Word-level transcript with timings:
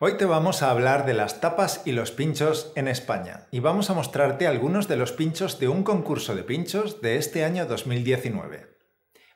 Hoy 0.00 0.16
te 0.16 0.26
vamos 0.26 0.62
a 0.62 0.70
hablar 0.70 1.06
de 1.06 1.12
las 1.12 1.40
tapas 1.40 1.82
y 1.84 1.90
los 1.90 2.12
pinchos 2.12 2.70
en 2.76 2.86
España 2.86 3.48
y 3.50 3.58
vamos 3.58 3.90
a 3.90 3.94
mostrarte 3.94 4.46
algunos 4.46 4.86
de 4.86 4.94
los 4.94 5.10
pinchos 5.10 5.58
de 5.58 5.66
un 5.66 5.82
concurso 5.82 6.36
de 6.36 6.44
pinchos 6.44 7.02
de 7.02 7.16
este 7.16 7.44
año 7.44 7.66
2019. 7.66 8.68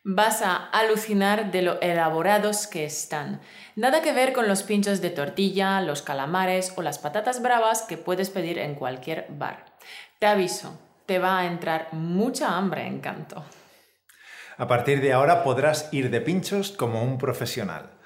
Vas 0.04 0.40
a 0.40 0.54
alucinar 0.54 1.50
de 1.50 1.62
lo 1.62 1.80
elaborados 1.80 2.68
que 2.68 2.84
están. 2.84 3.40
Nada 3.74 4.02
que 4.02 4.12
ver 4.12 4.32
con 4.32 4.46
los 4.46 4.62
pinchos 4.62 5.00
de 5.00 5.10
tortilla, 5.10 5.80
los 5.80 6.00
calamares 6.00 6.72
o 6.76 6.82
las 6.82 7.00
patatas 7.00 7.42
bravas 7.42 7.82
que 7.82 7.96
puedes 7.96 8.30
pedir 8.30 8.60
en 8.60 8.76
cualquier 8.76 9.26
bar. 9.30 9.64
Te 10.20 10.26
aviso, 10.26 10.78
te 11.06 11.18
va 11.18 11.40
a 11.40 11.46
entrar 11.46 11.88
mucha 11.90 12.56
hambre 12.56 12.86
en 12.86 13.00
canto. 13.00 13.44
A 14.58 14.68
partir 14.68 15.00
de 15.00 15.12
ahora 15.12 15.42
podrás 15.42 15.92
ir 15.92 16.08
de 16.08 16.20
pinchos 16.20 16.70
como 16.70 17.02
un 17.02 17.18
profesional. 17.18 17.98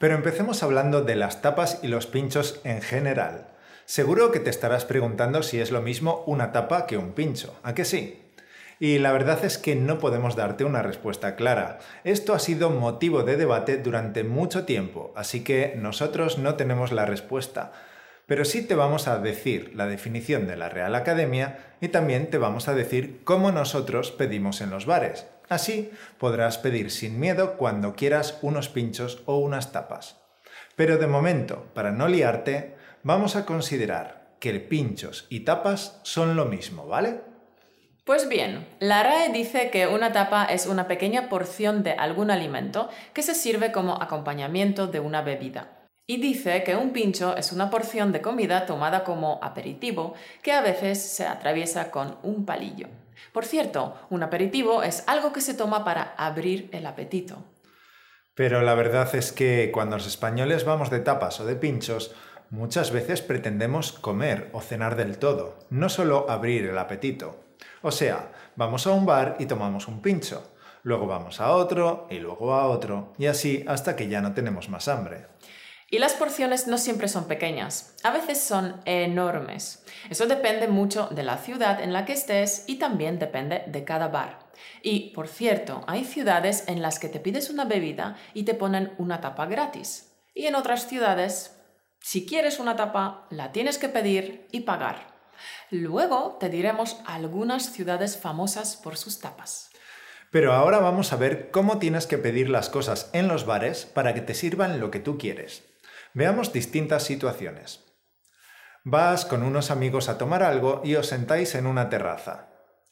Pero 0.00 0.14
empecemos 0.14 0.62
hablando 0.62 1.02
de 1.02 1.14
las 1.14 1.42
tapas 1.42 1.80
y 1.82 1.88
los 1.88 2.06
pinchos 2.06 2.62
en 2.64 2.80
general. 2.80 3.48
Seguro 3.84 4.32
que 4.32 4.40
te 4.40 4.48
estarás 4.48 4.86
preguntando 4.86 5.42
si 5.42 5.60
es 5.60 5.70
lo 5.70 5.82
mismo 5.82 6.24
una 6.26 6.52
tapa 6.52 6.86
que 6.86 6.96
un 6.96 7.12
pincho, 7.12 7.54
¿a 7.62 7.74
que 7.74 7.84
sí? 7.84 8.22
Y 8.78 8.98
la 8.98 9.12
verdad 9.12 9.44
es 9.44 9.58
que 9.58 9.76
no 9.76 9.98
podemos 9.98 10.36
darte 10.36 10.64
una 10.64 10.80
respuesta 10.80 11.36
clara. 11.36 11.80
Esto 12.02 12.32
ha 12.32 12.38
sido 12.38 12.70
motivo 12.70 13.24
de 13.24 13.36
debate 13.36 13.76
durante 13.76 14.24
mucho 14.24 14.64
tiempo, 14.64 15.12
así 15.16 15.44
que 15.44 15.74
nosotros 15.76 16.38
no 16.38 16.54
tenemos 16.54 16.92
la 16.92 17.04
respuesta. 17.04 17.72
Pero 18.24 18.46
sí 18.46 18.62
te 18.66 18.74
vamos 18.74 19.06
a 19.06 19.18
decir 19.18 19.72
la 19.74 19.86
definición 19.86 20.46
de 20.46 20.56
la 20.56 20.70
Real 20.70 20.94
Academia 20.94 21.58
y 21.82 21.88
también 21.88 22.30
te 22.30 22.38
vamos 22.38 22.68
a 22.68 22.74
decir 22.74 23.20
cómo 23.24 23.52
nosotros 23.52 24.12
pedimos 24.12 24.62
en 24.62 24.70
los 24.70 24.86
bares. 24.86 25.26
Así 25.50 25.90
podrás 26.18 26.58
pedir 26.58 26.92
sin 26.92 27.18
miedo 27.18 27.56
cuando 27.56 27.96
quieras 27.96 28.38
unos 28.40 28.68
pinchos 28.68 29.22
o 29.26 29.38
unas 29.38 29.72
tapas. 29.72 30.16
Pero 30.76 30.96
de 30.96 31.08
momento, 31.08 31.66
para 31.74 31.90
no 31.90 32.06
liarte, 32.06 32.76
vamos 33.02 33.34
a 33.34 33.44
considerar 33.44 34.36
que 34.38 34.60
pinchos 34.60 35.26
y 35.28 35.40
tapas 35.40 35.98
son 36.04 36.36
lo 36.36 36.44
mismo, 36.44 36.86
¿vale? 36.86 37.20
Pues 38.04 38.28
bien, 38.28 38.64
la 38.78 39.02
RAE 39.02 39.30
dice 39.32 39.70
que 39.70 39.88
una 39.88 40.12
tapa 40.12 40.44
es 40.44 40.66
una 40.66 40.86
pequeña 40.86 41.28
porción 41.28 41.82
de 41.82 41.92
algún 41.92 42.30
alimento 42.30 42.88
que 43.12 43.22
se 43.22 43.34
sirve 43.34 43.72
como 43.72 44.00
acompañamiento 44.00 44.86
de 44.86 45.00
una 45.00 45.22
bebida. 45.22 45.80
Y 46.06 46.18
dice 46.18 46.62
que 46.62 46.76
un 46.76 46.92
pincho 46.92 47.36
es 47.36 47.50
una 47.50 47.70
porción 47.70 48.12
de 48.12 48.22
comida 48.22 48.66
tomada 48.66 49.02
como 49.02 49.40
aperitivo 49.42 50.14
que 50.42 50.52
a 50.52 50.60
veces 50.60 51.02
se 51.02 51.26
atraviesa 51.26 51.90
con 51.90 52.18
un 52.22 52.46
palillo. 52.46 52.86
Por 53.32 53.44
cierto, 53.44 53.94
un 54.10 54.22
aperitivo 54.22 54.82
es 54.82 55.04
algo 55.06 55.32
que 55.32 55.40
se 55.40 55.54
toma 55.54 55.84
para 55.84 56.14
abrir 56.16 56.68
el 56.72 56.86
apetito. 56.86 57.44
Pero 58.34 58.62
la 58.62 58.74
verdad 58.74 59.14
es 59.14 59.32
que 59.32 59.70
cuando 59.72 59.96
los 59.96 60.06
españoles 60.06 60.64
vamos 60.64 60.90
de 60.90 61.00
tapas 61.00 61.40
o 61.40 61.44
de 61.44 61.56
pinchos, 61.56 62.14
muchas 62.50 62.90
veces 62.90 63.22
pretendemos 63.22 63.92
comer 63.92 64.50
o 64.52 64.60
cenar 64.60 64.96
del 64.96 65.18
todo, 65.18 65.58
no 65.70 65.88
solo 65.88 66.28
abrir 66.28 66.66
el 66.66 66.78
apetito. 66.78 67.44
O 67.82 67.90
sea, 67.90 68.32
vamos 68.56 68.86
a 68.86 68.90
un 68.92 69.06
bar 69.06 69.36
y 69.38 69.46
tomamos 69.46 69.88
un 69.88 70.02
pincho, 70.02 70.52
luego 70.82 71.06
vamos 71.06 71.40
a 71.40 71.52
otro 71.52 72.06
y 72.10 72.18
luego 72.18 72.54
a 72.54 72.66
otro, 72.66 73.12
y 73.18 73.26
así 73.26 73.64
hasta 73.68 73.96
que 73.96 74.08
ya 74.08 74.20
no 74.20 74.32
tenemos 74.32 74.68
más 74.68 74.88
hambre. 74.88 75.26
Y 75.92 75.98
las 75.98 76.12
porciones 76.12 76.68
no 76.68 76.78
siempre 76.78 77.08
son 77.08 77.26
pequeñas, 77.26 77.96
a 78.04 78.12
veces 78.12 78.40
son 78.40 78.80
enormes. 78.84 79.84
Eso 80.08 80.28
depende 80.28 80.68
mucho 80.68 81.08
de 81.10 81.24
la 81.24 81.36
ciudad 81.36 81.82
en 81.82 81.92
la 81.92 82.04
que 82.04 82.12
estés 82.12 82.62
y 82.68 82.76
también 82.76 83.18
depende 83.18 83.64
de 83.66 83.82
cada 83.82 84.06
bar. 84.06 84.38
Y, 84.82 85.12
por 85.14 85.26
cierto, 85.26 85.82
hay 85.88 86.04
ciudades 86.04 86.62
en 86.68 86.80
las 86.80 87.00
que 87.00 87.08
te 87.08 87.18
pides 87.18 87.50
una 87.50 87.64
bebida 87.64 88.16
y 88.34 88.44
te 88.44 88.54
ponen 88.54 88.92
una 88.98 89.20
tapa 89.20 89.46
gratis. 89.46 90.12
Y 90.32 90.46
en 90.46 90.54
otras 90.54 90.86
ciudades, 90.86 91.56
si 91.98 92.24
quieres 92.24 92.60
una 92.60 92.76
tapa, 92.76 93.26
la 93.30 93.50
tienes 93.50 93.76
que 93.76 93.88
pedir 93.88 94.46
y 94.52 94.60
pagar. 94.60 95.08
Luego 95.70 96.36
te 96.38 96.48
diremos 96.50 97.00
algunas 97.04 97.72
ciudades 97.72 98.16
famosas 98.16 98.76
por 98.76 98.96
sus 98.96 99.18
tapas. 99.18 99.70
Pero 100.30 100.52
ahora 100.52 100.78
vamos 100.78 101.12
a 101.12 101.16
ver 101.16 101.50
cómo 101.50 101.80
tienes 101.80 102.06
que 102.06 102.16
pedir 102.16 102.48
las 102.48 102.68
cosas 102.68 103.10
en 103.12 103.26
los 103.26 103.44
bares 103.44 103.86
para 103.86 104.14
que 104.14 104.20
te 104.20 104.34
sirvan 104.34 104.78
lo 104.78 104.92
que 104.92 105.00
tú 105.00 105.18
quieres. 105.18 105.69
Veamos 106.12 106.52
distintas 106.52 107.04
situaciones. 107.04 107.84
Vas 108.82 109.24
con 109.24 109.44
unos 109.44 109.70
amigos 109.70 110.08
a 110.08 110.18
tomar 110.18 110.42
algo 110.42 110.80
y 110.82 110.96
os 110.96 111.06
sentáis 111.06 111.54
en 111.54 111.66
una 111.66 111.88
terraza. 111.88 112.48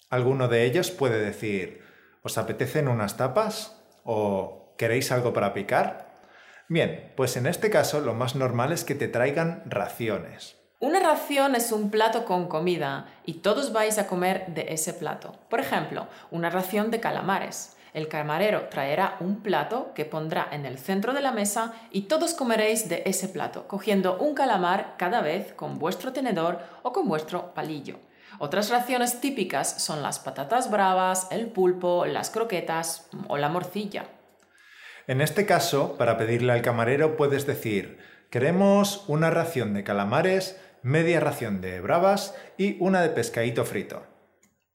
Alguno 0.08 0.46
de 0.46 0.64
ellos 0.64 0.90
puede 0.92 1.18
decir, 1.18 1.82
¿os 2.22 2.38
apetecen 2.38 2.86
unas 2.86 3.16
tapas? 3.16 3.82
¿O 4.04 4.74
queréis 4.78 5.10
algo 5.10 5.32
para 5.32 5.52
picar? 5.52 6.20
Bien, 6.68 7.12
pues 7.16 7.36
en 7.36 7.46
este 7.46 7.70
caso 7.70 8.00
lo 8.00 8.14
más 8.14 8.36
normal 8.36 8.70
es 8.72 8.84
que 8.84 8.94
te 8.94 9.08
traigan 9.08 9.64
raciones. 9.66 10.56
Una 10.78 11.00
ración 11.00 11.56
es 11.56 11.72
un 11.72 11.90
plato 11.90 12.24
con 12.24 12.46
comida 12.46 13.06
y 13.26 13.34
todos 13.40 13.72
vais 13.72 13.98
a 13.98 14.06
comer 14.06 14.46
de 14.48 14.72
ese 14.72 14.92
plato. 14.92 15.34
Por 15.50 15.58
ejemplo, 15.58 16.06
una 16.30 16.50
ración 16.50 16.92
de 16.92 17.00
calamares. 17.00 17.76
El 17.94 18.08
camarero 18.08 18.68
traerá 18.68 19.16
un 19.20 19.40
plato 19.40 19.92
que 19.94 20.04
pondrá 20.04 20.48
en 20.52 20.66
el 20.66 20.78
centro 20.78 21.12
de 21.12 21.22
la 21.22 21.32
mesa 21.32 21.72
y 21.90 22.02
todos 22.02 22.34
comeréis 22.34 22.88
de 22.88 23.02
ese 23.06 23.28
plato, 23.28 23.66
cogiendo 23.66 24.18
un 24.18 24.34
calamar 24.34 24.94
cada 24.98 25.20
vez 25.20 25.52
con 25.54 25.78
vuestro 25.78 26.12
tenedor 26.12 26.58
o 26.82 26.92
con 26.92 27.08
vuestro 27.08 27.54
palillo. 27.54 27.96
Otras 28.38 28.70
raciones 28.70 29.20
típicas 29.20 29.82
son 29.82 30.02
las 30.02 30.18
patatas 30.18 30.70
bravas, 30.70 31.26
el 31.30 31.48
pulpo, 31.48 32.04
las 32.06 32.30
croquetas 32.30 33.08
o 33.26 33.36
la 33.36 33.48
morcilla. 33.48 34.04
En 35.06 35.20
este 35.20 35.46
caso, 35.46 35.96
para 35.96 36.18
pedirle 36.18 36.52
al 36.52 36.62
camarero 36.62 37.16
puedes 37.16 37.46
decir, 37.46 37.98
queremos 38.30 39.04
una 39.08 39.30
ración 39.30 39.72
de 39.72 39.82
calamares, 39.82 40.60
media 40.82 41.18
ración 41.18 41.60
de 41.60 41.80
bravas 41.80 42.34
y 42.58 42.76
una 42.78 43.00
de 43.00 43.08
pescadito 43.08 43.64
frito. 43.64 44.02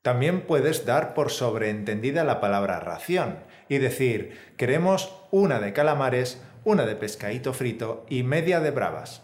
También 0.03 0.41
puedes 0.41 0.86
dar 0.86 1.14
por 1.14 1.31
sobreentendida 1.31 2.25
la 2.25 2.41
palabra 2.41 2.81
ración 2.81 3.40
y 3.69 3.78
decir, 3.78 4.53
queremos 4.58 5.16
una 5.31 5.62
de 5.62 5.72
calamares, 5.72 6.41
una 6.66 6.86
de 6.86 6.97
pescadito 6.97 7.53
frito 7.53 8.06
y 8.09 8.24
media 8.24 8.59
de 8.59 8.72
bravas. 8.72 9.24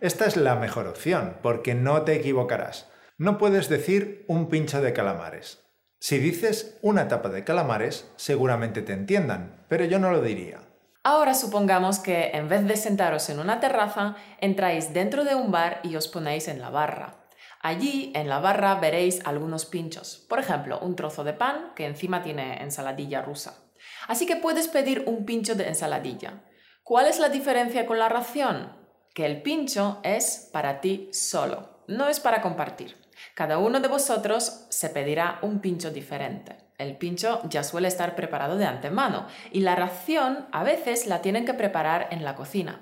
Esta 0.00 0.26
es 0.26 0.36
la 0.36 0.54
mejor 0.54 0.86
opción, 0.86 1.38
porque 1.42 1.74
no 1.74 2.02
te 2.02 2.14
equivocarás. 2.14 2.90
No 3.16 3.38
puedes 3.38 3.70
decir 3.70 4.26
un 4.28 4.50
pincho 4.50 4.82
de 4.82 4.92
calamares. 4.92 5.64
Si 5.98 6.18
dices 6.18 6.78
una 6.82 7.08
tapa 7.08 7.30
de 7.30 7.42
calamares, 7.42 8.12
seguramente 8.16 8.82
te 8.82 8.92
entiendan, 8.92 9.64
pero 9.66 9.86
yo 9.86 9.98
no 9.98 10.10
lo 10.10 10.20
diría. 10.20 10.60
Ahora 11.04 11.32
supongamos 11.32 12.00
que 12.00 12.32
en 12.34 12.50
vez 12.50 12.66
de 12.66 12.76
sentaros 12.76 13.30
en 13.30 13.40
una 13.40 13.60
terraza, 13.60 14.16
entráis 14.42 14.92
dentro 14.92 15.24
de 15.24 15.34
un 15.34 15.50
bar 15.50 15.80
y 15.82 15.96
os 15.96 16.06
ponéis 16.06 16.48
en 16.48 16.60
la 16.60 16.68
barra. 16.68 17.27
Allí 17.60 18.12
en 18.14 18.28
la 18.28 18.38
barra 18.38 18.76
veréis 18.76 19.20
algunos 19.24 19.66
pinchos, 19.66 20.24
por 20.28 20.38
ejemplo, 20.38 20.78
un 20.80 20.94
trozo 20.94 21.24
de 21.24 21.32
pan 21.32 21.72
que 21.74 21.86
encima 21.86 22.22
tiene 22.22 22.62
ensaladilla 22.62 23.22
rusa. 23.22 23.64
Así 24.06 24.26
que 24.26 24.36
puedes 24.36 24.68
pedir 24.68 25.04
un 25.06 25.24
pincho 25.24 25.54
de 25.54 25.68
ensaladilla. 25.68 26.44
¿Cuál 26.82 27.06
es 27.06 27.18
la 27.18 27.28
diferencia 27.28 27.86
con 27.86 27.98
la 27.98 28.08
ración? 28.08 28.76
Que 29.14 29.26
el 29.26 29.42
pincho 29.42 29.98
es 30.04 30.48
para 30.52 30.80
ti 30.80 31.08
solo, 31.12 31.82
no 31.88 32.08
es 32.08 32.20
para 32.20 32.40
compartir. 32.40 32.96
Cada 33.34 33.58
uno 33.58 33.80
de 33.80 33.88
vosotros 33.88 34.66
se 34.68 34.90
pedirá 34.90 35.38
un 35.42 35.60
pincho 35.60 35.90
diferente. 35.90 36.56
El 36.78 36.96
pincho 36.96 37.40
ya 37.48 37.64
suele 37.64 37.88
estar 37.88 38.14
preparado 38.14 38.56
de 38.56 38.64
antemano 38.64 39.26
y 39.50 39.60
la 39.60 39.74
ración 39.74 40.46
a 40.52 40.62
veces 40.62 41.06
la 41.06 41.20
tienen 41.20 41.44
que 41.44 41.54
preparar 41.54 42.06
en 42.12 42.24
la 42.24 42.36
cocina. 42.36 42.80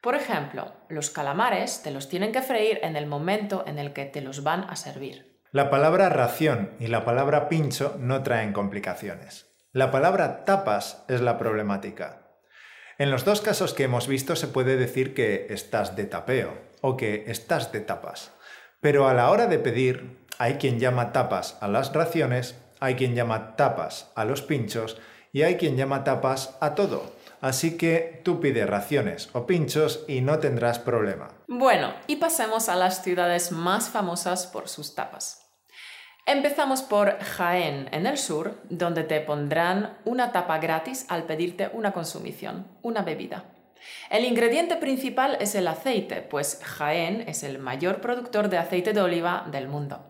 Por 0.00 0.14
ejemplo, 0.14 0.72
los 0.88 1.10
calamares 1.10 1.82
te 1.82 1.90
los 1.90 2.08
tienen 2.08 2.32
que 2.32 2.42
freír 2.42 2.78
en 2.82 2.96
el 2.96 3.06
momento 3.06 3.64
en 3.66 3.78
el 3.78 3.92
que 3.92 4.04
te 4.04 4.20
los 4.20 4.44
van 4.44 4.64
a 4.64 4.76
servir. 4.76 5.40
La 5.50 5.70
palabra 5.70 6.08
ración 6.08 6.72
y 6.78 6.86
la 6.86 7.04
palabra 7.04 7.48
pincho 7.48 7.96
no 7.98 8.22
traen 8.22 8.52
complicaciones. 8.52 9.46
La 9.72 9.90
palabra 9.90 10.44
tapas 10.44 11.04
es 11.08 11.20
la 11.20 11.36
problemática. 11.36 12.28
En 12.98 13.10
los 13.10 13.24
dos 13.24 13.40
casos 13.40 13.74
que 13.74 13.84
hemos 13.84 14.08
visto 14.08 14.36
se 14.36 14.48
puede 14.48 14.76
decir 14.76 15.14
que 15.14 15.46
estás 15.50 15.96
de 15.96 16.04
tapeo 16.04 16.52
o 16.80 16.96
que 16.96 17.24
estás 17.26 17.72
de 17.72 17.80
tapas. 17.80 18.32
Pero 18.80 19.08
a 19.08 19.14
la 19.14 19.30
hora 19.30 19.46
de 19.46 19.58
pedir, 19.58 20.18
hay 20.38 20.54
quien 20.54 20.78
llama 20.78 21.12
tapas 21.12 21.58
a 21.60 21.68
las 21.68 21.92
raciones, 21.92 22.56
hay 22.78 22.94
quien 22.94 23.14
llama 23.14 23.56
tapas 23.56 24.12
a 24.14 24.24
los 24.24 24.42
pinchos 24.42 25.00
y 25.32 25.42
hay 25.42 25.56
quien 25.56 25.76
llama 25.76 26.04
tapas 26.04 26.56
a 26.60 26.74
todo. 26.74 27.12
Así 27.40 27.76
que 27.76 28.20
tú 28.24 28.40
pide 28.40 28.66
raciones 28.66 29.30
o 29.32 29.46
pinchos 29.46 30.04
y 30.08 30.20
no 30.20 30.38
tendrás 30.38 30.78
problema. 30.78 31.28
Bueno, 31.46 31.94
y 32.06 32.16
pasemos 32.16 32.68
a 32.68 32.76
las 32.76 33.02
ciudades 33.02 33.52
más 33.52 33.88
famosas 33.88 34.46
por 34.46 34.68
sus 34.68 34.94
tapas. 34.94 35.44
Empezamos 36.26 36.82
por 36.82 37.18
Jaén, 37.20 37.88
en 37.90 38.06
el 38.06 38.18
sur, 38.18 38.60
donde 38.68 39.02
te 39.02 39.20
pondrán 39.20 39.98
una 40.04 40.30
tapa 40.30 40.58
gratis 40.58 41.06
al 41.08 41.24
pedirte 41.24 41.70
una 41.72 41.92
consumición, 41.92 42.66
una 42.82 43.00
bebida. 43.00 43.54
El 44.10 44.24
ingrediente 44.24 44.76
principal 44.76 45.38
es 45.40 45.54
el 45.54 45.66
aceite, 45.68 46.20
pues 46.20 46.60
Jaén 46.62 47.22
es 47.26 47.44
el 47.44 47.58
mayor 47.58 48.00
productor 48.00 48.50
de 48.50 48.58
aceite 48.58 48.92
de 48.92 49.00
oliva 49.00 49.46
del 49.50 49.68
mundo. 49.68 50.04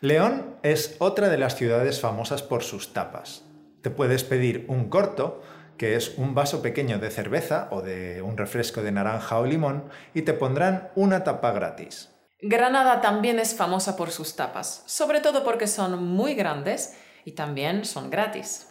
León 0.00 0.56
es 0.62 0.96
otra 0.98 1.28
de 1.28 1.38
las 1.38 1.56
ciudades 1.56 2.00
famosas 2.00 2.42
por 2.42 2.62
sus 2.62 2.92
tapas. 2.92 3.44
Te 3.82 3.90
puedes 3.90 4.24
pedir 4.24 4.64
un 4.68 4.88
corto, 4.88 5.42
que 5.76 5.96
es 5.96 6.16
un 6.16 6.34
vaso 6.34 6.62
pequeño 6.62 6.98
de 6.98 7.10
cerveza 7.10 7.68
o 7.70 7.82
de 7.82 8.22
un 8.22 8.36
refresco 8.36 8.82
de 8.82 8.92
naranja 8.92 9.38
o 9.38 9.46
limón, 9.46 9.88
y 10.14 10.22
te 10.22 10.32
pondrán 10.32 10.90
una 10.94 11.24
tapa 11.24 11.52
gratis. 11.52 12.10
Granada 12.40 13.00
también 13.00 13.38
es 13.38 13.54
famosa 13.54 13.96
por 13.96 14.10
sus 14.10 14.36
tapas, 14.36 14.82
sobre 14.86 15.20
todo 15.20 15.42
porque 15.42 15.66
son 15.66 16.04
muy 16.04 16.34
grandes 16.34 16.96
y 17.24 17.32
también 17.32 17.84
son 17.84 18.10
gratis. 18.10 18.68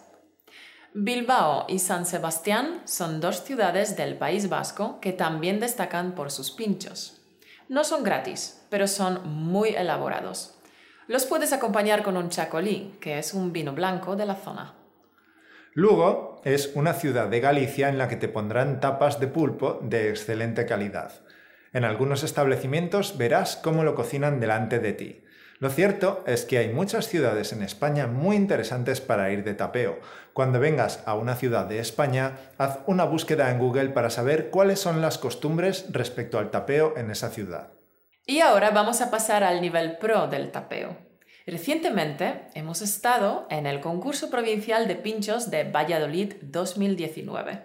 Bilbao 0.94 1.66
y 1.68 1.80
San 1.80 2.06
Sebastián 2.06 2.82
son 2.86 3.20
dos 3.20 3.44
ciudades 3.44 3.98
del 3.98 4.18
País 4.18 4.48
Vasco 4.48 5.00
que 5.02 5.12
también 5.12 5.60
destacan 5.60 6.16
por 6.16 6.32
sus 6.32 6.52
pinchos. 6.52 7.22
No 7.68 7.84
son 7.84 8.04
gratis, 8.04 8.66
pero 8.70 8.88
son 8.88 9.28
muy 9.28 9.70
elaborados. 9.70 10.56
Los 11.08 11.26
puedes 11.26 11.52
acompañar 11.52 12.02
con 12.02 12.16
un 12.16 12.30
chacolí, 12.30 12.98
que 13.02 13.20
es 13.20 13.34
un 13.34 13.52
vino 13.52 13.74
blanco 13.74 14.16
de 14.16 14.26
la 14.26 14.36
zona. 14.36 14.74
Lugo 15.74 16.35
es 16.46 16.72
una 16.76 16.94
ciudad 16.94 17.28
de 17.28 17.40
Galicia 17.40 17.90
en 17.90 17.98
la 17.98 18.08
que 18.08 18.16
te 18.16 18.30
pondrán 18.30 18.80
tapas 18.80 19.20
de 19.20 19.28
pulpo 19.28 19.80
de 19.82 20.10
excelente 20.10 20.68
calidad. 20.68 21.12
En 21.74 21.84
algunos 21.84 22.24
establecimientos 22.24 23.18
verás 23.18 23.58
cómo 23.58 23.84
lo 23.84 23.96
cocinan 23.96 24.40
delante 24.40 24.80
de 24.80 24.94
ti. 24.94 25.24
Lo 25.60 25.72
cierto 25.72 26.24
es 26.28 26.46
que 26.46 26.60
hay 26.60 26.72
muchas 26.72 27.08
ciudades 27.08 27.52
en 27.52 27.64
España 27.64 28.06
muy 28.06 28.36
interesantes 28.36 29.02
para 29.02 29.32
ir 29.32 29.44
de 29.44 29.56
tapeo. 29.56 30.00
Cuando 30.34 30.60
vengas 30.60 31.02
a 31.08 31.16
una 31.16 31.36
ciudad 31.36 31.66
de 31.66 31.80
España, 31.80 32.38
haz 32.60 32.80
una 32.86 33.06
búsqueda 33.06 33.50
en 33.50 33.58
Google 33.58 33.90
para 33.90 34.12
saber 34.12 34.52
cuáles 34.52 34.80
son 34.80 35.02
las 35.02 35.18
costumbres 35.18 35.88
respecto 35.92 36.38
al 36.38 36.52
tapeo 36.52 36.94
en 36.96 37.10
esa 37.10 37.30
ciudad. 37.30 37.70
Y 38.28 38.42
ahora 38.42 38.70
vamos 38.70 39.02
a 39.02 39.10
pasar 39.10 39.44
al 39.44 39.62
nivel 39.62 39.98
pro 39.98 40.28
del 40.28 40.52
tapeo. 40.52 41.05
Recientemente 41.48 42.48
hemos 42.56 42.82
estado 42.82 43.46
en 43.52 43.68
el 43.68 43.80
concurso 43.80 44.32
provincial 44.32 44.88
de 44.88 44.96
pinchos 44.96 45.52
de 45.52 45.64
Valladolid 45.64 46.34
2019. 46.42 47.62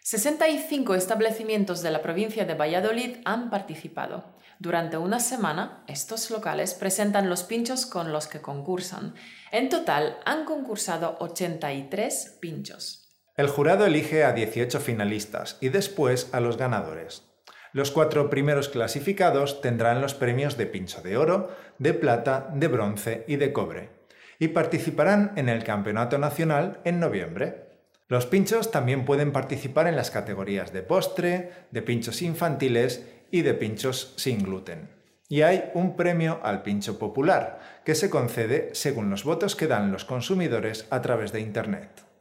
65 0.00 0.94
establecimientos 0.94 1.82
de 1.82 1.90
la 1.90 2.00
provincia 2.00 2.46
de 2.46 2.54
Valladolid 2.54 3.16
han 3.26 3.50
participado. 3.50 4.34
Durante 4.58 4.96
una 4.96 5.20
semana, 5.20 5.84
estos 5.86 6.30
locales 6.30 6.72
presentan 6.72 7.28
los 7.28 7.42
pinchos 7.42 7.84
con 7.84 8.10
los 8.10 8.26
que 8.26 8.40
concursan. 8.40 9.14
En 9.52 9.68
total, 9.68 10.18
han 10.24 10.46
concursado 10.46 11.16
83 11.20 12.38
pinchos. 12.40 13.10
El 13.36 13.48
jurado 13.48 13.84
elige 13.84 14.24
a 14.24 14.32
18 14.32 14.80
finalistas 14.80 15.58
y 15.60 15.68
después 15.68 16.30
a 16.32 16.40
los 16.40 16.56
ganadores. 16.56 17.33
Los 17.74 17.90
cuatro 17.90 18.30
primeros 18.30 18.68
clasificados 18.68 19.60
tendrán 19.60 20.00
los 20.00 20.14
premios 20.14 20.56
de 20.56 20.66
pincho 20.66 21.02
de 21.02 21.16
oro, 21.16 21.50
de 21.80 21.92
plata, 21.92 22.48
de 22.54 22.68
bronce 22.68 23.24
y 23.26 23.34
de 23.34 23.52
cobre, 23.52 23.90
y 24.38 24.46
participarán 24.46 25.32
en 25.34 25.48
el 25.48 25.64
Campeonato 25.64 26.16
Nacional 26.16 26.78
en 26.84 27.00
noviembre. 27.00 27.64
Los 28.06 28.26
pinchos 28.26 28.70
también 28.70 29.04
pueden 29.04 29.32
participar 29.32 29.88
en 29.88 29.96
las 29.96 30.12
categorías 30.12 30.72
de 30.72 30.82
postre, 30.82 31.50
de 31.72 31.82
pinchos 31.82 32.22
infantiles 32.22 33.08
y 33.32 33.42
de 33.42 33.54
pinchos 33.54 34.14
sin 34.18 34.44
gluten. 34.44 34.90
Y 35.28 35.42
hay 35.42 35.72
un 35.74 35.96
premio 35.96 36.38
al 36.44 36.62
pincho 36.62 36.96
popular, 36.96 37.58
que 37.84 37.96
se 37.96 38.08
concede 38.08 38.70
según 38.74 39.10
los 39.10 39.24
votos 39.24 39.56
que 39.56 39.66
dan 39.66 39.90
los 39.90 40.04
consumidores 40.04 40.86
a 40.90 41.02
través 41.02 41.32
de 41.32 41.40
Internet. 41.40 42.13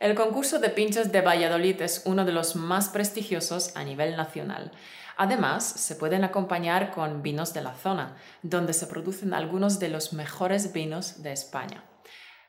El 0.00 0.14
concurso 0.14 0.60
de 0.60 0.70
pinchos 0.70 1.10
de 1.10 1.22
Valladolid 1.22 1.82
es 1.82 2.02
uno 2.04 2.24
de 2.24 2.30
los 2.30 2.54
más 2.54 2.88
prestigiosos 2.88 3.74
a 3.74 3.82
nivel 3.82 4.16
nacional. 4.16 4.70
Además, 5.16 5.64
se 5.64 5.96
pueden 5.96 6.22
acompañar 6.22 6.92
con 6.92 7.20
vinos 7.20 7.52
de 7.52 7.62
la 7.62 7.74
zona, 7.74 8.16
donde 8.42 8.74
se 8.74 8.86
producen 8.86 9.34
algunos 9.34 9.80
de 9.80 9.88
los 9.88 10.12
mejores 10.12 10.72
vinos 10.72 11.24
de 11.24 11.32
España. 11.32 11.82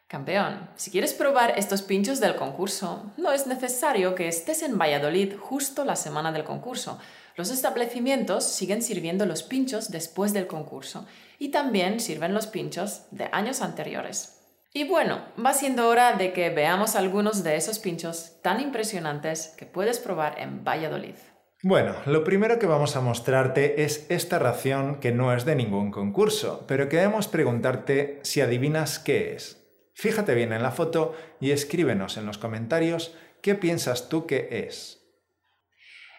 Campeón, 0.07 0.69
si 0.75 0.91
quieres 0.91 1.13
probar 1.13 1.57
estos 1.57 1.81
pinchos 1.81 2.19
del 2.19 2.35
concurso, 2.35 3.11
no 3.17 3.31
es 3.31 3.47
necesario 3.47 4.13
que 4.13 4.27
estés 4.27 4.61
en 4.61 4.77
Valladolid 4.77 5.33
justo 5.35 5.85
la 5.85 5.95
semana 5.95 6.31
del 6.31 6.43
concurso. 6.43 6.99
Los 7.35 7.49
establecimientos 7.49 8.43
siguen 8.43 8.83
sirviendo 8.83 9.25
los 9.25 9.41
pinchos 9.41 9.89
después 9.89 10.33
del 10.33 10.45
concurso 10.45 11.07
y 11.39 11.49
también 11.49 11.99
sirven 11.99 12.35
los 12.35 12.45
pinchos 12.45 13.03
de 13.09 13.27
años 13.31 13.61
anteriores. 13.61 14.38
Y 14.71 14.87
bueno, 14.87 15.25
va 15.43 15.53
siendo 15.53 15.87
hora 15.87 16.13
de 16.13 16.31
que 16.31 16.49
veamos 16.51 16.95
algunos 16.95 17.43
de 17.43 17.55
esos 17.55 17.79
pinchos 17.79 18.39
tan 18.43 18.59
impresionantes 18.61 19.55
que 19.57 19.65
puedes 19.65 19.99
probar 19.99 20.39
en 20.39 20.63
Valladolid. 20.63 21.15
Bueno, 21.63 21.95
lo 22.05 22.23
primero 22.23 22.59
que 22.59 22.67
vamos 22.67 22.95
a 22.95 23.01
mostrarte 23.01 23.83
es 23.83 24.05
esta 24.09 24.39
ración 24.39 24.99
que 24.99 25.11
no 25.11 25.33
es 25.33 25.43
de 25.43 25.55
ningún 25.55 25.91
concurso, 25.91 26.65
pero 26.67 26.87
queremos 26.87 27.27
preguntarte 27.27 28.19
si 28.23 28.41
adivinas 28.41 28.99
qué 28.99 29.33
es. 29.33 29.67
Fíjate 29.93 30.35
bien 30.35 30.53
en 30.53 30.63
la 30.63 30.71
foto 30.71 31.15
y 31.41 31.51
escríbenos 31.51 32.15
en 32.15 32.25
los 32.25 32.37
comentarios 32.37 33.13
qué 33.41 33.55
piensas 33.55 34.07
tú 34.07 34.25
que 34.25 34.47
es. 34.51 34.99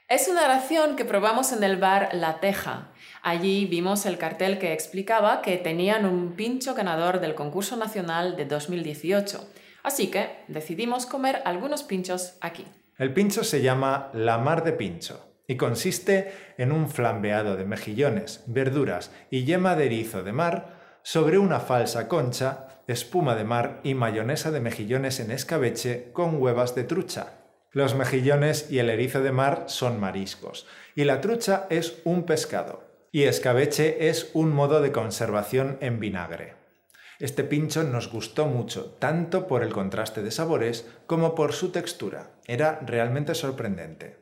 Es 0.09 0.29
una 0.29 0.49
ración 0.49 0.97
que 0.97 1.05
probamos 1.05 1.53
en 1.53 1.63
el 1.63 1.77
bar 1.77 2.11
La 2.13 2.41
Teja. 2.41 2.90
Allí 3.23 3.67
vimos 3.67 4.07
el 4.07 4.17
cartel 4.17 4.59
que 4.59 4.73
explicaba 4.73 5.43
que 5.43 5.59
tenían 5.59 6.07
un 6.07 6.33
pincho 6.33 6.75
ganador 6.75 7.21
del 7.21 7.35
concurso 7.35 7.77
nacional 7.77 8.37
de 8.37 8.47
2018. 8.47 9.47
Así 9.83 10.11
que 10.11 10.45
decidimos 10.49 11.07
comer 11.07 11.43
algunos 11.45 11.83
pinchos 11.83 12.37
aquí. 12.41 12.65
El 12.99 13.13
pincho 13.13 13.45
se 13.45 13.61
llama 13.63 14.11
La 14.15 14.39
Mar 14.39 14.65
de 14.65 14.73
Pincho 14.73 15.35
y 15.47 15.57
consiste 15.57 16.33
en 16.59 16.73
un 16.73 16.89
flambeado 16.89 17.57
de 17.57 17.65
mejillones, 17.65 18.45
verduras 18.47 19.11
y 19.31 19.45
yema 19.45 19.77
de 19.77 19.87
erizo 19.87 20.23
de 20.23 20.33
mar 20.33 20.99
sobre 21.03 21.39
una 21.39 21.61
falsa 21.61 22.09
concha, 22.09 22.83
espuma 22.87 23.35
de 23.35 23.45
mar 23.45 23.81
y 23.83 23.95
mayonesa 23.95 24.51
de 24.51 24.61
mejillones 24.61 25.21
en 25.21 25.31
escabeche 25.31 26.11
con 26.13 26.41
huevas 26.41 26.75
de 26.75 26.85
trucha. 26.85 27.35
Los 27.73 27.95
mejillones 27.95 28.71
y 28.71 28.79
el 28.79 28.91
erizo 28.91 29.23
de 29.23 29.33
mar 29.33 29.65
son 29.67 30.01
mariscos, 30.01 30.67
y 30.95 31.05
la 31.05 31.21
trucha 31.21 31.67
es 31.71 32.01
un 32.05 32.25
pescado, 32.25 32.90
y 33.13 33.25
escabeche 33.25 34.09
es 34.09 34.31
un 34.35 34.53
modo 34.53 34.81
de 34.81 34.93
conservación 34.93 35.79
en 35.81 36.01
vinagre. 36.01 36.55
Este 37.19 37.45
pincho 37.45 37.83
nos 37.83 38.11
gustó 38.11 38.47
mucho, 38.47 38.97
tanto 38.99 39.47
por 39.47 39.63
el 39.63 39.73
contraste 39.73 40.23
de 40.23 40.31
sabores 40.31 40.87
como 41.07 41.35
por 41.35 41.53
su 41.53 41.71
textura. 41.71 42.31
Era 42.47 42.81
realmente 42.81 43.35
sorprendente. 43.35 44.17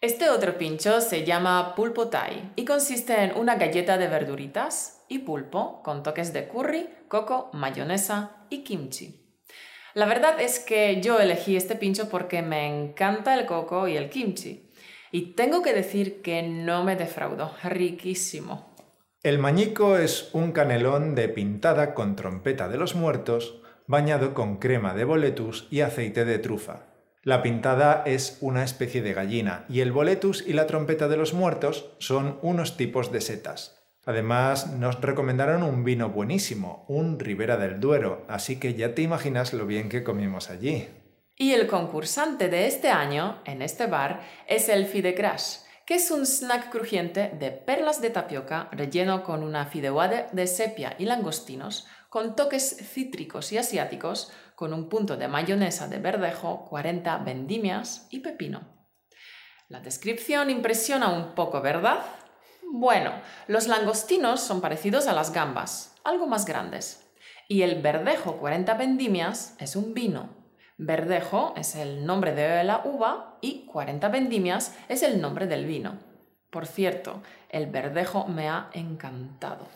Este 0.00 0.28
otro 0.28 0.58
pincho 0.58 1.00
se 1.00 1.24
llama 1.24 1.74
pulpo 1.74 2.08
thai 2.08 2.52
y 2.56 2.64
consiste 2.64 3.24
en 3.24 3.36
una 3.36 3.56
galleta 3.56 3.96
de 3.96 4.06
verduritas 4.06 5.02
y 5.08 5.20
pulpo 5.20 5.82
con 5.82 6.02
toques 6.02 6.32
de 6.32 6.46
curry, 6.46 6.90
coco, 7.08 7.50
mayonesa 7.54 8.46
y 8.50 8.62
kimchi. 8.62 9.24
La 9.94 10.06
verdad 10.06 10.40
es 10.40 10.58
que 10.60 11.00
yo 11.00 11.18
elegí 11.20 11.56
este 11.56 11.74
pincho 11.74 12.08
porque 12.08 12.42
me 12.42 12.66
encanta 12.68 13.34
el 13.34 13.46
coco 13.46 13.88
y 13.88 13.96
el 13.96 14.10
kimchi. 14.10 14.70
Y 15.14 15.34
tengo 15.36 15.62
que 15.62 15.72
decir 15.72 16.22
que 16.22 16.42
no 16.42 16.82
me 16.82 16.96
defraudó, 16.96 17.52
riquísimo. 17.62 18.74
El 19.22 19.38
mañico 19.38 19.96
es 19.96 20.30
un 20.32 20.50
canelón 20.50 21.14
de 21.14 21.28
pintada 21.28 21.94
con 21.94 22.16
trompeta 22.16 22.68
de 22.68 22.78
los 22.78 22.96
muertos, 22.96 23.62
bañado 23.86 24.34
con 24.34 24.56
crema 24.56 24.92
de 24.92 25.04
boletus 25.04 25.68
y 25.70 25.82
aceite 25.82 26.24
de 26.24 26.40
trufa. 26.40 26.86
La 27.22 27.42
pintada 27.42 28.02
es 28.04 28.38
una 28.40 28.64
especie 28.64 29.02
de 29.02 29.14
gallina 29.14 29.66
y 29.68 29.82
el 29.82 29.92
boletus 29.92 30.44
y 30.44 30.52
la 30.52 30.66
trompeta 30.66 31.06
de 31.06 31.16
los 31.16 31.32
muertos 31.32 31.92
son 31.98 32.40
unos 32.42 32.76
tipos 32.76 33.12
de 33.12 33.20
setas. 33.20 33.80
Además, 34.04 34.72
nos 34.72 35.00
recomendaron 35.00 35.62
un 35.62 35.84
vino 35.84 36.08
buenísimo, 36.08 36.84
un 36.88 37.20
Ribera 37.20 37.56
del 37.56 37.78
Duero, 37.78 38.24
así 38.26 38.58
que 38.58 38.74
ya 38.74 38.96
te 38.96 39.02
imaginas 39.02 39.52
lo 39.52 39.64
bien 39.64 39.88
que 39.88 40.02
comimos 40.02 40.50
allí. 40.50 40.88
Y 41.36 41.52
el 41.52 41.66
concursante 41.66 42.48
de 42.48 42.66
este 42.66 42.90
año, 42.90 43.42
en 43.44 43.60
este 43.60 43.86
bar, 43.86 44.22
es 44.46 44.68
el 44.68 44.86
Fidecrash, 44.86 45.58
que 45.84 45.96
es 45.96 46.10
un 46.10 46.24
snack 46.24 46.70
crujiente 46.70 47.30
de 47.30 47.50
perlas 47.50 48.00
de 48.00 48.10
tapioca 48.10 48.68
relleno 48.70 49.24
con 49.24 49.42
una 49.42 49.66
fideuade 49.66 50.28
de 50.32 50.46
sepia 50.46 50.94
y 50.98 51.06
langostinos, 51.06 51.86
con 52.08 52.36
toques 52.36 52.76
cítricos 52.92 53.52
y 53.52 53.58
asiáticos, 53.58 54.32
con 54.54 54.72
un 54.72 54.88
punto 54.88 55.16
de 55.16 55.26
mayonesa 55.26 55.88
de 55.88 55.98
verdejo, 55.98 56.64
40 56.66 57.18
vendimias 57.18 58.06
y 58.10 58.20
pepino. 58.20 58.88
La 59.68 59.80
descripción 59.80 60.50
impresiona 60.50 61.08
un 61.08 61.34
poco, 61.34 61.60
¿verdad? 61.60 61.98
Bueno, 62.70 63.12
los 63.48 63.66
langostinos 63.66 64.40
son 64.40 64.60
parecidos 64.60 65.08
a 65.08 65.12
las 65.12 65.32
gambas, 65.32 65.96
algo 66.04 66.28
más 66.28 66.44
grandes. 66.44 67.10
Y 67.48 67.62
el 67.62 67.82
verdejo 67.82 68.36
40 68.38 68.72
vendimias 68.74 69.56
es 69.58 69.74
un 69.74 69.94
vino. 69.94 70.43
Verdejo 70.76 71.54
es 71.56 71.76
el 71.76 72.04
nombre 72.04 72.34
de 72.34 72.64
la 72.64 72.82
uva 72.84 73.38
y 73.40 73.64
40 73.66 74.08
vendimias 74.08 74.76
es 74.88 75.04
el 75.04 75.20
nombre 75.20 75.46
del 75.46 75.66
vino. 75.66 75.98
Por 76.50 76.66
cierto, 76.66 77.22
el 77.48 77.66
verdejo 77.66 78.26
me 78.26 78.48
ha 78.48 78.70
encantado. 78.72 79.68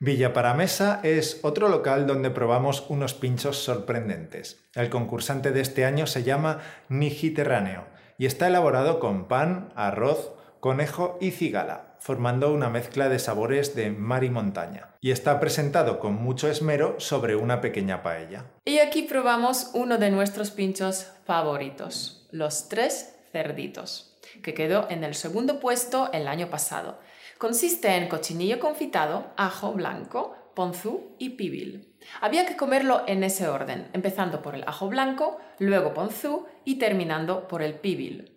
Villa 0.00 0.34
Paramesa 0.34 1.00
es 1.02 1.40
otro 1.44 1.68
local 1.68 2.06
donde 2.06 2.30
probamos 2.30 2.84
unos 2.90 3.14
pinchos 3.14 3.56
sorprendentes. 3.56 4.62
El 4.74 4.90
concursante 4.90 5.50
de 5.50 5.62
este 5.62 5.86
año 5.86 6.06
se 6.06 6.24
llama 6.24 6.60
Nigiterráneo 6.90 7.86
y 8.18 8.26
está 8.26 8.48
elaborado 8.48 9.00
con 9.00 9.28
pan, 9.28 9.72
arroz, 9.76 10.32
conejo 10.60 11.16
y 11.22 11.30
cigala, 11.30 11.93
formando 12.04 12.52
una 12.52 12.68
mezcla 12.68 13.08
de 13.08 13.18
sabores 13.18 13.74
de 13.74 13.90
mar 13.90 14.24
y 14.24 14.28
montaña. 14.28 14.90
Y 15.00 15.10
está 15.10 15.40
presentado 15.40 15.98
con 15.98 16.12
mucho 16.12 16.50
esmero 16.50 16.96
sobre 17.00 17.34
una 17.34 17.62
pequeña 17.62 18.02
paella. 18.02 18.44
Y 18.66 18.76
aquí 18.76 19.04
probamos 19.04 19.70
uno 19.72 19.96
de 19.96 20.10
nuestros 20.10 20.50
pinchos 20.50 21.06
favoritos, 21.24 22.28
los 22.30 22.68
tres 22.68 23.16
cerditos, 23.32 24.18
que 24.42 24.52
quedó 24.52 24.86
en 24.90 25.02
el 25.02 25.14
segundo 25.14 25.60
puesto 25.60 26.10
el 26.12 26.28
año 26.28 26.50
pasado. 26.50 26.98
Consiste 27.38 27.96
en 27.96 28.10
cochinillo 28.10 28.60
confitado, 28.60 29.32
ajo 29.38 29.72
blanco, 29.72 30.36
ponzú 30.54 31.16
y 31.18 31.30
pibil. 31.30 31.96
Había 32.20 32.44
que 32.44 32.58
comerlo 32.58 33.04
en 33.06 33.24
ese 33.24 33.48
orden, 33.48 33.88
empezando 33.94 34.42
por 34.42 34.54
el 34.54 34.64
ajo 34.66 34.88
blanco, 34.88 35.38
luego 35.58 35.94
ponzú 35.94 36.44
y 36.66 36.74
terminando 36.74 37.48
por 37.48 37.62
el 37.62 37.76
pibil. 37.76 38.33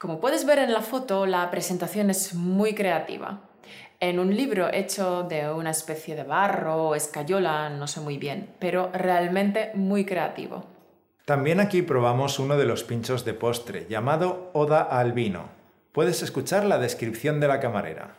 Como 0.00 0.18
puedes 0.18 0.46
ver 0.46 0.58
en 0.58 0.72
la 0.72 0.80
foto, 0.80 1.26
la 1.26 1.50
presentación 1.50 2.08
es 2.08 2.32
muy 2.32 2.74
creativa. 2.74 3.40
En 4.00 4.18
un 4.18 4.34
libro 4.34 4.72
hecho 4.72 5.24
de 5.24 5.52
una 5.52 5.72
especie 5.72 6.16
de 6.16 6.22
barro 6.22 6.88
o 6.88 6.94
escayola, 6.94 7.68
no 7.68 7.86
sé 7.86 8.00
muy 8.00 8.16
bien, 8.16 8.48
pero 8.58 8.90
realmente 8.94 9.72
muy 9.74 10.06
creativo. 10.06 10.64
También 11.26 11.60
aquí 11.60 11.82
probamos 11.82 12.38
uno 12.38 12.56
de 12.56 12.64
los 12.64 12.82
pinchos 12.82 13.26
de 13.26 13.34
postre, 13.34 13.86
llamado 13.90 14.48
Oda 14.54 14.80
al 14.80 15.12
vino. 15.12 15.50
Puedes 15.92 16.22
escuchar 16.22 16.64
la 16.64 16.78
descripción 16.78 17.38
de 17.38 17.48
la 17.48 17.60
camarera. 17.60 18.16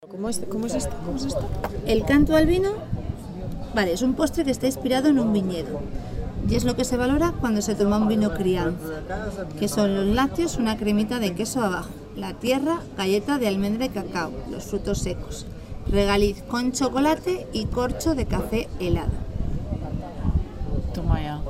¿Cómo 0.00 0.28
es, 0.28 0.42
cómo 0.50 0.66
es 0.66 0.74
esto? 0.74 0.96
¿Cómo 1.04 1.18
es 1.18 1.26
esto? 1.26 1.48
El 1.86 2.04
canto 2.04 2.34
al 2.34 2.48
vino, 2.48 2.72
vale, 3.76 3.92
es 3.92 4.02
un 4.02 4.14
postre 4.14 4.44
que 4.44 4.50
está 4.50 4.66
inspirado 4.66 5.08
en 5.08 5.20
un 5.20 5.32
viñedo. 5.32 5.82
Y 6.48 6.56
es 6.56 6.64
lo 6.64 6.76
que 6.76 6.84
se 6.84 6.96
valora 6.96 7.32
cuando 7.40 7.62
se 7.62 7.74
toma 7.74 7.98
un 7.98 8.08
vino 8.08 8.34
crianza, 8.34 9.02
que 9.58 9.68
son 9.68 9.94
los 9.94 10.06
lácteos, 10.06 10.56
una 10.56 10.76
cremita 10.76 11.18
de 11.18 11.34
queso 11.34 11.62
abajo, 11.62 11.90
la 12.16 12.34
tierra, 12.34 12.80
galleta 12.96 13.38
de 13.38 13.48
almendra 13.48 13.86
y 13.86 13.88
cacao, 13.90 14.32
los 14.50 14.64
frutos 14.64 14.98
secos, 14.98 15.46
regaliz 15.88 16.42
con 16.42 16.72
chocolate 16.72 17.46
y 17.52 17.66
corcho 17.66 18.14
de 18.14 18.26
café 18.26 18.68
helado. 18.80 19.12
Toma 20.92 21.22
ya. 21.22 21.40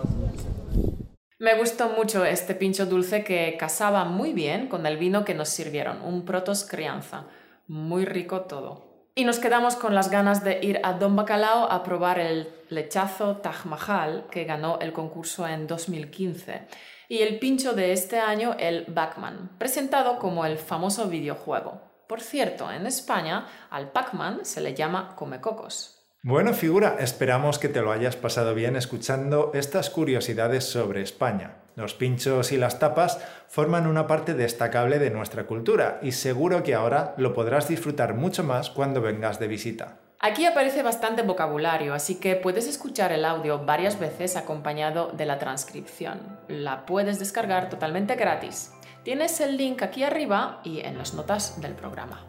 Me 1.38 1.58
gustó 1.58 1.88
mucho 1.88 2.24
este 2.24 2.54
pincho 2.54 2.86
dulce 2.86 3.24
que 3.24 3.56
casaba 3.58 4.04
muy 4.04 4.32
bien 4.32 4.68
con 4.68 4.86
el 4.86 4.96
vino 4.96 5.24
que 5.24 5.34
nos 5.34 5.48
sirvieron, 5.48 6.00
un 6.02 6.24
protos 6.24 6.64
crianza. 6.64 7.24
Muy 7.66 8.04
rico 8.04 8.42
todo. 8.42 8.91
Y 9.14 9.24
nos 9.24 9.38
quedamos 9.38 9.76
con 9.76 9.94
las 9.94 10.10
ganas 10.10 10.42
de 10.42 10.60
ir 10.62 10.80
a 10.84 10.94
Don 10.94 11.16
Bacalao 11.16 11.70
a 11.70 11.82
probar 11.82 12.18
el 12.18 12.48
lechazo 12.70 13.36
Taj 13.36 13.66
Mahal 13.66 14.26
que 14.30 14.44
ganó 14.44 14.78
el 14.80 14.94
concurso 14.94 15.46
en 15.46 15.66
2015 15.66 16.66
y 17.10 17.18
el 17.18 17.38
pincho 17.38 17.74
de 17.74 17.92
este 17.92 18.18
año, 18.18 18.56
el 18.58 18.86
Backman, 18.88 19.58
presentado 19.58 20.18
como 20.18 20.46
el 20.46 20.56
famoso 20.56 21.08
videojuego. 21.08 21.82
Por 22.08 22.22
cierto, 22.22 22.72
en 22.72 22.86
España 22.86 23.46
al 23.68 23.92
Pac-Man 23.92 24.46
se 24.46 24.62
le 24.62 24.72
llama 24.72 25.14
Comecocos. 25.14 25.98
Bueno, 26.22 26.54
figura, 26.54 26.96
esperamos 26.98 27.58
que 27.58 27.68
te 27.68 27.82
lo 27.82 27.92
hayas 27.92 28.16
pasado 28.16 28.54
bien 28.54 28.76
escuchando 28.76 29.50
estas 29.52 29.90
curiosidades 29.90 30.64
sobre 30.64 31.02
España. 31.02 31.61
Los 31.74 31.94
pinchos 31.94 32.52
y 32.52 32.58
las 32.58 32.78
tapas 32.78 33.18
forman 33.48 33.86
una 33.86 34.06
parte 34.06 34.34
destacable 34.34 34.98
de 34.98 35.10
nuestra 35.10 35.44
cultura 35.44 35.98
y 36.02 36.12
seguro 36.12 36.62
que 36.62 36.74
ahora 36.74 37.14
lo 37.16 37.32
podrás 37.32 37.68
disfrutar 37.68 38.14
mucho 38.14 38.44
más 38.44 38.70
cuando 38.70 39.00
vengas 39.00 39.38
de 39.38 39.48
visita. 39.48 39.96
Aquí 40.24 40.46
aparece 40.46 40.84
bastante 40.84 41.22
vocabulario, 41.22 41.94
así 41.94 42.20
que 42.20 42.36
puedes 42.36 42.68
escuchar 42.68 43.10
el 43.10 43.24
audio 43.24 43.64
varias 43.64 43.98
veces 43.98 44.36
acompañado 44.36 45.10
de 45.10 45.26
la 45.26 45.38
transcripción. 45.38 46.20
La 46.46 46.86
puedes 46.86 47.18
descargar 47.18 47.68
totalmente 47.68 48.14
gratis. 48.14 48.72
Tienes 49.02 49.40
el 49.40 49.56
link 49.56 49.82
aquí 49.82 50.04
arriba 50.04 50.60
y 50.62 50.80
en 50.80 50.96
las 50.96 51.14
notas 51.14 51.60
del 51.60 51.72
programa. 51.72 52.24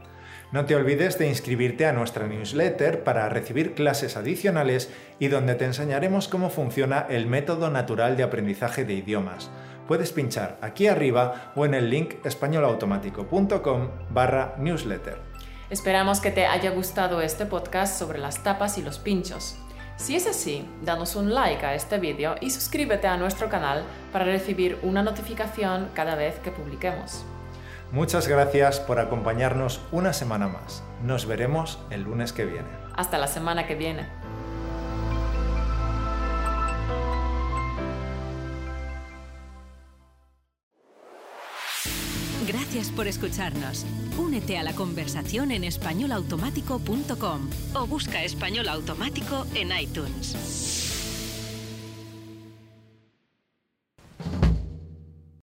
No 0.54 0.66
te 0.66 0.76
olvides 0.76 1.18
de 1.18 1.28
inscribirte 1.28 1.88
a 1.88 1.94
nuestra 1.94 2.28
newsletter 2.28 3.04
para 3.04 3.28
recibir 3.28 3.74
clases 3.74 4.16
adicionales 4.18 4.94
y 5.18 5.28
donde 5.28 5.56
te 5.56 5.66
enseñaremos 5.66 6.28
cómo 6.28 6.52
funciona 6.52 7.08
el 7.10 7.26
método 7.26 7.72
natural 7.72 8.18
de 8.18 8.22
aprendizaje 8.22 8.86
de 8.86 8.94
idiomas. 8.94 9.50
Puedes 9.88 10.12
pinchar 10.12 10.60
aquí 10.62 10.86
arriba 10.86 11.52
o 11.56 11.66
en 11.66 11.74
el 11.74 11.90
link 11.90 12.24
españolautomático.com 12.24 13.90
barra 14.12 14.54
newsletter. 14.60 15.18
Esperamos 15.72 16.22
que 16.22 16.30
te 16.30 16.46
haya 16.46 16.70
gustado 16.70 17.22
este 17.22 17.48
podcast 17.48 17.98
sobre 17.98 18.20
las 18.20 18.44
tapas 18.44 18.78
y 18.78 18.84
los 18.84 19.00
pinchos. 19.00 19.58
Si 19.96 20.16
es 20.16 20.28
así, 20.28 20.70
danos 20.84 21.16
un 21.16 21.34
like 21.34 21.66
a 21.66 21.74
este 21.74 21.98
vídeo 21.98 22.36
y 22.42 22.52
suscríbete 22.52 23.08
a 23.08 23.18
nuestro 23.18 23.50
canal 23.50 23.84
para 24.12 24.26
recibir 24.26 24.78
una 24.84 25.02
notificación 25.02 25.90
cada 25.96 26.14
vez 26.14 26.38
que 26.44 26.52
publiquemos. 26.52 27.26
Muchas 27.94 28.28
gracias 28.28 28.80
por 28.80 28.98
acompañarnos 28.98 29.80
una 29.92 30.14
semana 30.14 30.48
más. 30.48 30.84
Nos 31.04 31.28
veremos 31.28 31.78
el 31.92 32.02
lunes 32.02 32.34
que 32.34 32.44
viene. 32.44 32.68
Hasta 32.96 33.20
la 33.20 33.28
semana 33.28 33.68
que 33.68 33.76
viene. 33.76 34.08
Gracias 42.48 42.90
por 42.90 43.08
escucharnos. 43.08 43.86
Únete 44.18 44.58
a 44.58 44.64
la 44.64 44.74
conversación 44.74 45.52
en 45.52 45.64
españolautomático.com 45.64 47.50
o 47.76 47.86
busca 47.86 48.24
español 48.24 48.70
automático 48.70 49.46
en 49.54 49.70
iTunes. 49.80 50.73